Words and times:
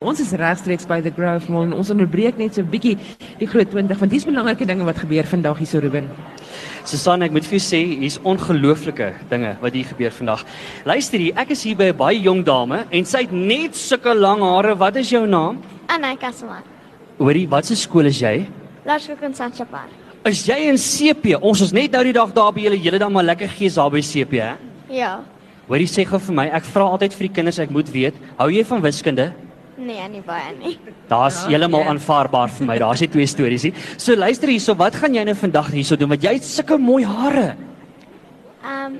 Ons 0.00 0.16
is 0.16 0.30
regstreeks 0.32 0.86
by 0.88 0.96
the 1.04 1.10
Grove 1.12 1.50
Mall 1.52 1.66
en 1.66 1.74
ons 1.76 1.90
onderbreek 1.92 2.38
net 2.40 2.54
so 2.56 2.62
'n 2.62 2.70
bietjie 2.72 2.94
die 3.36 3.46
groot 3.46 3.68
20 3.68 3.98
want 4.00 4.10
dis 4.10 4.24
belangrike 4.24 4.64
dinge 4.64 4.82
wat 4.82 4.96
gebeur 4.96 5.26
vandag 5.28 5.58
hier 5.58 5.66
so 5.66 5.78
Ruben. 5.78 6.08
Susan, 6.86 7.20
ek 7.22 7.32
moet 7.32 7.44
vir 7.44 7.58
jou 7.58 7.60
sê, 7.60 8.00
hier's 8.00 8.16
ongelooflike 8.24 9.28
dinge 9.28 9.58
wat 9.60 9.74
hier 9.74 9.84
gebeur 9.84 10.10
vandag. 10.10 10.46
Luister 10.86 11.18
hier, 11.18 11.34
ek 11.36 11.50
is 11.50 11.62
hier 11.62 11.76
by 11.76 11.92
'n 11.92 11.96
baie 11.98 12.18
jong 12.18 12.42
dame 12.42 12.86
en 12.90 13.04
sy 13.04 13.18
het 13.28 13.32
net 13.32 13.76
sulke 13.76 14.14
lang 14.14 14.40
hare. 14.40 14.74
Wat 14.74 14.96
is 14.96 15.10
jou 15.10 15.26
naam? 15.26 15.58
Anna 15.86 16.16
Kasman. 16.16 16.62
Hoorie, 17.18 17.46
wat 17.46 17.66
se 17.66 17.76
skool 17.76 18.06
is 18.06 18.20
jy? 18.20 18.48
Laerskool 18.86 19.22
in 19.22 19.34
Sanchapar. 19.34 19.88
Is 20.24 20.46
jy 20.46 20.70
in 20.70 20.78
CP? 20.78 21.36
Ons 21.42 21.60
is 21.60 21.72
net 21.72 21.92
nou 21.92 22.04
die 22.04 22.14
dag 22.14 22.32
daar 22.32 22.54
by 22.54 22.60
julle, 22.62 22.80
julle 22.80 22.98
dan 22.98 23.12
maar 23.12 23.24
lekker 23.24 23.48
gees 23.48 23.74
daar 23.74 23.90
by 23.90 24.00
CP, 24.00 24.40
hè? 24.40 24.56
Ja. 24.88 25.20
Hoorie, 25.68 25.86
sê 25.86 26.06
gou 26.06 26.18
vir 26.18 26.34
my, 26.34 26.46
ek 26.46 26.64
vra 26.64 26.84
altyd 26.84 27.12
vir 27.12 27.28
die 27.28 27.34
kinders, 27.34 27.58
ek 27.58 27.70
moet 27.70 27.92
weet, 27.92 28.14
hou 28.38 28.48
jy 28.48 28.64
van 28.64 28.80
wiskunde? 28.80 29.34
Nee, 29.80 30.08
nie 30.12 30.20
baie 30.26 30.50
nie. 30.58 30.74
Daar's 31.08 31.42
Ja, 31.44 31.48
heeltemal 31.54 31.80
ja. 31.86 31.88
aanvaarbaar 31.94 32.50
vir 32.52 32.66
my. 32.68 32.78
Daar's 32.78 33.00
nie 33.00 33.08
twee 33.08 33.26
stories 33.26 33.62
nie. 33.64 33.72
So 33.96 34.14
luister 34.16 34.48
hierso, 34.52 34.74
wat 34.76 34.94
gaan 35.00 35.14
jy 35.16 35.24
nou 35.24 35.34
vandag 35.34 35.70
hierso 35.72 35.96
doen? 35.96 36.08
Want 36.12 36.22
jy 36.26 36.34
het 36.36 36.44
sulke 36.44 36.76
mooi 36.78 37.04
hare. 37.08 37.54
Ehm 38.60 38.86
um, 38.86 38.98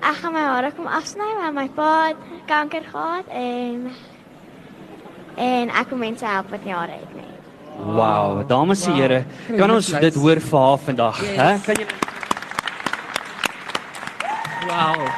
ek 0.00 0.16
gaan 0.22 0.32
my 0.32 0.40
hare 0.40 0.70
kom 0.72 0.86
afsny 0.88 1.26
want 1.38 1.54
my 1.54 1.66
pa 1.76 1.88
het 2.08 2.16
kanker 2.48 2.82
gehad 2.90 3.26
en 3.28 3.90
en 5.36 5.68
ek 5.70 5.88
kom 5.90 5.98
mense 6.00 6.24
help 6.26 6.50
wat 6.50 6.64
nie 6.64 6.72
hare 6.74 6.92
het 6.98 7.14
nie. 7.14 7.28
Wow, 7.94 8.40
dames 8.48 8.86
en 8.86 8.92
Wow. 8.92 9.00
here, 9.00 9.24
kan 9.58 9.70
ons 9.70 9.86
dit 9.92 10.14
hoor 10.14 10.40
vir 10.40 10.58
haar 10.58 10.78
vandag, 10.78 11.20
Yes. 11.22 11.36
hè? 11.36 11.58
Kan 11.66 11.74
jy 11.76 11.86
Wow. 14.66 15.08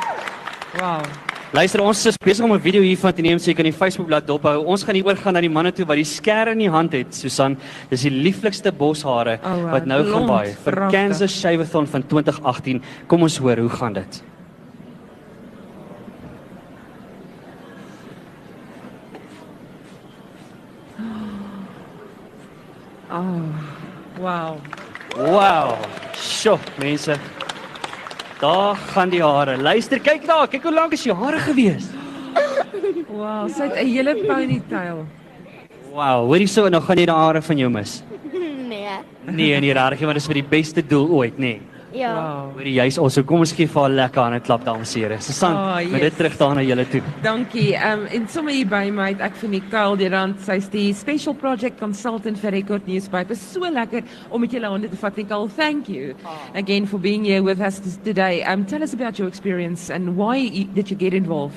Wow. 0.78 1.02
Luister, 1.52 1.82
ons 1.84 2.00
is 2.08 2.16
besig 2.16 2.46
om 2.46 2.54
'n 2.54 2.60
video 2.64 2.80
hiervan 2.80 3.12
te 3.12 3.20
neem 3.20 3.38
so 3.38 3.50
jy 3.50 3.54
kan 3.54 3.66
die 3.66 3.76
Facebook 3.76 4.06
bladsy 4.06 4.26
dophou. 4.26 4.64
Ons 4.64 4.84
gaan 4.84 4.94
hier 4.94 5.04
oorgaan 5.04 5.34
na 5.34 5.40
die 5.40 5.50
manne 5.50 5.70
toe 5.70 5.84
wat 5.84 5.96
die 5.96 6.04
skêr 6.04 6.48
in 6.48 6.58
die 6.58 6.70
hand 6.70 6.92
het. 6.94 7.14
Susan, 7.14 7.58
dis 7.90 8.02
die 8.02 8.10
lieflikste 8.10 8.72
boshare 8.72 9.38
Oh, 9.44 9.70
wat 9.70 9.84
nou 9.84 10.02
gaan 10.02 10.24
Blond, 10.24 10.28
baie 10.28 10.54
vir 10.54 10.72
pragtig. 10.72 10.98
Kansas 10.98 11.40
Shaveathon 11.40 11.86
van 11.86 12.02
2018. 12.06 12.82
Kom 13.06 13.22
ons 13.22 13.36
hoor 13.36 13.58
hoe 13.58 13.68
gaan 13.68 13.92
dit. 13.92 14.22
Oh. 23.10 23.42
Wow. 24.18 24.56
Wow. 25.18 25.76
Sjoe, 26.14 26.58
mense. 26.78 27.41
Daar 28.42 28.76
gaan 28.76 29.10
die 29.12 29.22
hare. 29.22 29.56
Luister, 29.56 30.00
kyk 30.02 30.24
daar. 30.26 30.48
Kyk 30.50 30.64
hoe 30.66 30.74
lank 30.74 30.96
is 30.96 31.04
jou 31.06 31.14
hare 31.14 31.38
gewees. 31.44 31.86
Wow, 33.12 33.46
sy 33.46 33.68
het 33.68 33.76
'n 33.78 33.86
hele 33.92 34.14
ponytail. 34.26 35.04
Wow, 35.92 36.26
hoorie 36.26 36.48
so 36.48 36.68
nou 36.68 36.82
gaan 36.82 36.96
jy 36.96 37.06
die 37.06 37.14
hare 37.14 37.42
van 37.42 37.58
jou 37.58 37.70
mis. 37.70 38.02
nee. 38.68 38.88
Nee, 39.26 39.60
nee, 39.60 39.72
regtig, 39.72 40.00
want 40.00 40.14
dit 40.14 40.22
is 40.22 40.26
vir 40.26 40.34
die 40.34 40.48
beste 40.48 40.82
doel 40.82 41.08
ooit, 41.08 41.38
nê. 41.38 41.38
Nee. 41.38 41.60
Ja. 41.92 42.12
Wow. 42.14 42.52
Hoorie, 42.56 42.72
jy's 42.74 42.98
also. 42.98 43.22
Kom 43.22 43.40
ons 43.44 43.52
gee 43.52 43.66
vir 43.68 43.82
haar 43.82 43.90
lekker 43.90 44.22
aan 44.22 44.34
'n 44.34 44.40
klap 44.40 44.64
dames 44.64 44.94
en 44.96 45.02
here. 45.02 45.20
Susan, 45.20 45.52
Oh, 45.56 45.74
oh, 45.76 45.80
yes. 45.80 45.90
met 45.90 46.00
dit 46.00 46.16
terug 46.16 46.36
daar 46.36 46.54
na 46.54 46.62
julle 46.62 46.88
toe. 46.88 47.02
Dankie. 47.22 47.74
Ehm 47.76 48.00
um, 48.00 48.06
en 48.06 48.28
sommer 48.28 48.52
hier 48.52 48.66
by 48.66 48.90
my 48.90 49.08
het 49.08 49.20
ek 49.20 49.34
vir 49.36 49.48
Nicole 49.48 49.96
Durant, 49.96 50.40
sy's 50.40 50.68
die 50.68 50.92
special 50.94 51.34
project 51.34 51.78
consultant 51.78 52.38
vir 52.38 52.50
Record 52.50 52.86
Newspaper. 52.86 53.36
So 53.36 53.60
lekker 53.60 54.02
om 54.30 54.40
met 54.40 54.50
julle 54.52 54.66
hande 54.68 54.88
te 54.88 54.96
vat. 54.96 55.16
Nicole, 55.16 55.48
thank 55.48 55.88
you 55.88 56.14
again 56.54 56.86
for 56.86 56.98
being 56.98 57.24
here 57.24 57.42
with 57.42 57.60
us 57.60 57.80
today. 58.04 58.42
Um 58.42 58.64
tell 58.64 58.82
us 58.82 58.94
about 58.94 59.18
your 59.18 59.28
experience 59.28 59.90
and 59.90 60.16
why 60.16 60.36
you, 60.36 60.64
did 60.74 60.88
you 60.90 60.96
get 60.98 61.12
involved? 61.12 61.56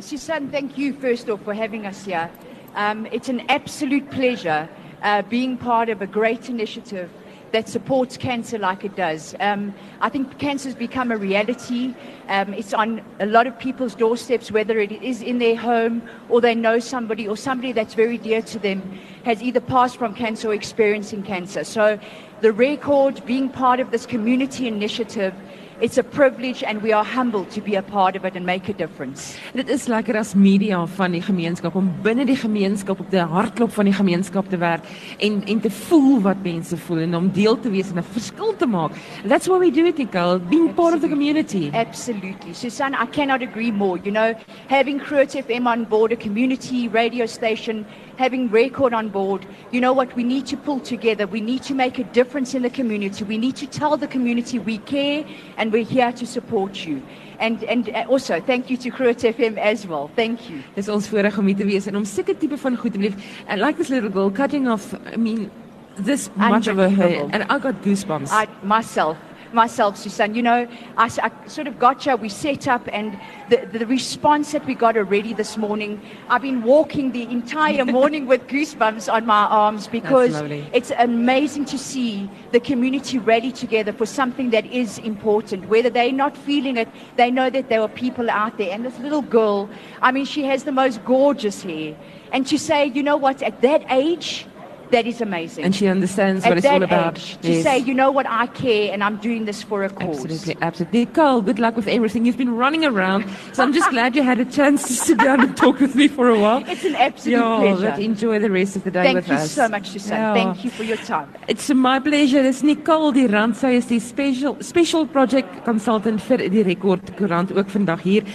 Susan, 0.00 0.48
thank 0.50 0.76
you 0.78 0.92
first 0.92 1.28
off 1.30 1.40
for 1.44 1.54
having 1.54 1.86
us 1.86 2.04
here. 2.06 2.28
Um, 2.76 3.06
it's 3.10 3.28
an 3.28 3.42
absolute 3.48 4.10
pleasure 4.10 4.68
uh, 5.02 5.22
being 5.22 5.56
part 5.56 5.88
of 5.88 6.02
a 6.02 6.06
great 6.06 6.48
initiative 6.48 7.08
that 7.52 7.68
supports 7.68 8.16
cancer 8.16 8.58
like 8.58 8.84
it 8.84 8.94
does. 8.96 9.34
Um, 9.40 9.74
I 10.00 10.08
think 10.08 10.38
cancer 10.38 10.68
has 10.68 10.74
become 10.74 11.10
a 11.10 11.16
reality. 11.16 11.94
Um, 12.28 12.52
it's 12.52 12.74
on 12.74 13.02
a 13.20 13.26
lot 13.26 13.46
of 13.46 13.58
people's 13.58 13.94
doorsteps, 13.94 14.50
whether 14.50 14.78
it 14.78 14.92
is 14.92 15.22
in 15.22 15.38
their 15.38 15.56
home 15.56 16.02
or 16.28 16.40
they 16.40 16.54
know 16.54 16.78
somebody 16.78 17.26
or 17.26 17.36
somebody 17.36 17.72
that's 17.72 17.94
very 17.94 18.18
dear 18.18 18.42
to 18.42 18.58
them 18.58 18.98
has 19.24 19.42
either 19.42 19.60
passed 19.60 19.96
from 19.96 20.14
cancer 20.14 20.48
or 20.50 20.54
experiencing 20.54 21.22
cancer. 21.22 21.64
So 21.64 21.98
the 22.40 22.52
record 22.52 23.24
being 23.24 23.48
part 23.48 23.80
of 23.80 23.90
this 23.90 24.06
community 24.06 24.68
initiative 24.68 25.34
it's 25.80 25.96
a 25.96 26.02
privilege 26.02 26.64
and 26.64 26.82
we 26.82 26.92
are 26.92 27.04
humbled 27.04 27.50
to 27.50 27.60
be 27.60 27.76
a 27.76 27.82
part 27.82 28.16
of 28.16 28.24
it 28.24 28.34
and 28.34 28.44
make 28.44 28.68
a 28.68 28.72
difference. 28.72 29.38
Dit 29.54 29.68
is 29.70 29.86
lekker 29.86 30.16
as 30.18 30.34
media 30.34 30.80
van 30.96 31.14
die 31.14 31.22
gemeenskap 31.22 31.76
om 31.78 31.90
binne 32.02 32.26
die 32.26 32.36
gemeenskap 32.36 32.98
op 33.00 33.10
die 33.12 33.22
hartklop 33.22 33.70
van 33.76 33.86
die 33.86 33.94
gemeenskap 33.94 34.50
te 34.50 34.58
werk 34.58 34.86
en 35.22 35.40
en 35.46 35.60
te 35.62 35.70
voel 35.70 36.18
wat 36.26 36.42
mense 36.42 36.76
voel 36.86 37.04
en 37.06 37.14
om 37.20 37.30
deel 37.34 37.60
te 37.62 37.70
wees 37.70 37.92
en 37.92 37.98
'n 38.02 38.06
verskil 38.14 38.56
te 38.56 38.66
maak. 38.66 38.92
That's 39.26 39.46
why 39.46 39.58
we 39.58 39.70
do 39.70 39.86
it, 39.86 39.98
Nicole, 39.98 40.38
being 40.38 40.74
part 40.74 40.94
of 40.94 41.00
the 41.00 41.08
community. 41.08 41.70
Absolutely. 41.72 42.54
Susan, 42.54 42.94
I 42.94 43.06
cannot 43.06 43.42
agree 43.42 43.70
more. 43.70 43.98
You 43.98 44.10
know, 44.10 44.34
having 44.68 45.00
Kruit 45.00 45.34
FM 45.34 45.66
on 45.66 45.84
board, 45.84 46.12
a 46.12 46.16
community 46.16 46.88
radio 46.88 47.26
station, 47.26 47.86
having 48.16 48.50
Record 48.50 48.92
on 48.92 49.08
board, 49.08 49.46
you 49.70 49.80
know 49.80 49.92
what? 49.92 50.14
We 50.16 50.24
need 50.24 50.46
to 50.46 50.56
pull 50.56 50.80
together. 50.80 51.26
We 51.26 51.40
need 51.40 51.62
to 51.64 51.74
make 51.74 51.98
a 51.98 52.04
difference 52.04 52.54
in 52.54 52.62
the 52.62 52.70
community. 52.70 53.24
We 53.24 53.38
need 53.38 53.56
to 53.56 53.66
tell 53.66 53.96
the 53.96 54.08
community 54.08 54.58
we 54.58 54.78
care 54.78 55.24
and 55.56 55.67
we're 55.70 55.84
here 55.84 56.12
to 56.12 56.26
support 56.26 56.86
you. 56.86 57.02
And, 57.38 57.62
and 57.64 57.88
uh, 57.90 58.04
also, 58.08 58.40
thank 58.40 58.70
you 58.70 58.76
to 58.78 58.90
Kruit 58.90 59.22
FM 59.22 59.58
as 59.58 59.86
well. 59.86 60.10
Thank 60.16 60.50
you. 60.50 60.62
Dis 60.74 60.88
ons 60.88 61.08
voorreg 61.08 61.38
om 61.38 61.46
hier 61.46 61.56
te 61.56 61.66
wees 61.68 61.86
en 61.86 61.96
om 61.96 62.04
seker 62.04 62.36
tipe 62.36 62.58
van 62.58 62.76
goed 62.76 62.92
te 62.92 62.98
beleef. 62.98 63.14
And 63.46 63.60
like 63.60 63.78
this 63.78 63.88
little 63.88 64.10
girl 64.10 64.30
cutting 64.30 64.68
off, 64.68 64.94
I 65.12 65.16
mean, 65.16 65.50
this 65.96 66.30
much 66.36 66.66
of 66.66 66.76
her 66.76 66.88
hair 66.88 67.28
and 67.32 67.44
I 67.44 67.58
got 67.58 67.82
goosebumps. 67.82 68.30
I 68.32 68.46
myself, 68.62 69.16
myself, 69.52 69.96
Susan. 69.96 70.34
You 70.34 70.42
know, 70.42 70.68
I 70.96 71.08
sort 71.46 71.66
of 71.66 71.78
gotcha. 71.78 72.16
We 72.16 72.28
set 72.28 72.68
up, 72.68 72.88
and 72.92 73.18
the, 73.48 73.66
the 73.78 73.86
response 73.86 74.52
that 74.52 74.66
we 74.66 74.74
got 74.74 74.96
already 74.96 75.32
this 75.32 75.56
morning. 75.56 76.00
I've 76.28 76.42
been 76.42 76.62
walking 76.62 77.12
the 77.12 77.22
entire 77.22 77.84
morning 77.98 78.26
with 78.26 78.46
goosebumps 78.46 79.12
on 79.12 79.26
my 79.26 79.44
arms 79.44 79.86
because 79.86 80.34
it's 80.72 80.92
amazing 80.98 81.64
to 81.66 81.78
see 81.78 82.28
the 82.52 82.60
community 82.60 83.18
rally 83.18 83.52
together 83.52 83.92
for 83.92 84.06
something 84.06 84.50
that 84.50 84.66
is 84.66 84.98
important. 84.98 85.68
Whether 85.68 85.90
they're 85.90 86.12
not 86.12 86.36
feeling 86.36 86.76
it, 86.76 86.88
they 87.16 87.30
know 87.30 87.50
that 87.50 87.68
there 87.68 87.80
are 87.80 87.88
people 87.88 88.30
out 88.30 88.58
there. 88.58 88.72
And 88.72 88.84
this 88.84 88.98
little 88.98 89.22
girl, 89.22 89.68
I 90.02 90.12
mean, 90.12 90.24
she 90.24 90.44
has 90.44 90.64
the 90.64 90.72
most 90.72 91.04
gorgeous 91.04 91.62
hair. 91.62 91.96
And 92.32 92.46
to 92.48 92.58
say, 92.58 92.86
you 92.86 93.02
know 93.02 93.16
what, 93.16 93.42
at 93.42 93.60
that 93.62 93.84
age, 93.90 94.46
that 94.90 95.06
is 95.06 95.20
amazing 95.20 95.64
and 95.64 95.74
she 95.74 95.86
understands 95.86 96.44
what 96.44 96.58
it's 96.58 96.66
all 96.66 96.82
about. 96.82 97.18
age, 97.18 97.38
to 97.42 97.62
say, 97.62 97.78
you 97.78 97.94
know 97.94 98.10
what, 98.10 98.26
I 98.26 98.46
care 98.46 98.92
and 98.92 99.02
I'm 99.04 99.16
doing 99.18 99.44
this 99.44 99.62
for 99.62 99.84
a 99.84 99.90
cause. 99.90 100.24
Absolutely, 100.24 100.56
absolutely. 100.60 101.00
Nicole, 101.00 101.42
good 101.42 101.58
luck 101.58 101.76
with 101.76 101.88
everything. 101.88 102.24
You've 102.24 102.38
been 102.38 102.54
running 102.54 102.84
around, 102.84 103.24
so 103.52 103.62
I'm 103.62 103.72
just 103.72 103.90
glad 103.90 104.16
you 104.16 104.22
had 104.22 104.40
a 104.40 104.44
chance 104.44 104.86
to 104.88 104.94
sit 104.94 105.18
down 105.18 105.40
and 105.40 105.56
talk 105.56 105.80
with 105.80 105.94
me 105.94 106.08
for 106.08 106.28
a 106.28 106.38
while. 106.38 106.62
It's 106.66 106.84
an 106.84 106.94
absolute 106.96 107.38
Yeah, 107.38 107.58
pleasure. 107.58 107.90
but 107.90 107.98
enjoy 108.00 108.38
the 108.38 108.50
rest 108.50 108.76
of 108.76 108.84
the 108.84 108.90
day 108.90 109.02
Thank 109.02 109.16
with 109.16 109.30
us. 109.30 109.38
Thank 109.38 109.42
you 109.42 109.62
so 109.62 109.68
much, 109.68 109.86
Susan. 109.88 110.16
Ja. 110.18 110.34
Thank 110.34 110.64
you 110.64 110.70
for 110.70 110.84
your 110.84 110.98
time. 110.98 111.28
It's 111.48 111.68
my 111.70 111.98
pleasure. 112.00 112.42
Dis 112.42 112.62
Nicole 112.62 113.12
Durant 113.12 113.56
sy 113.56 113.74
is 113.78 113.86
die 113.86 114.00
special 114.00 114.56
special 114.60 115.06
project 115.06 115.64
consultant 115.64 116.22
vir 116.28 116.44
die 116.52 116.62
Rekord 116.66 117.14
Koerant 117.18 117.52
ook 117.56 117.70
vandag 117.72 118.02
hier. 118.06 118.28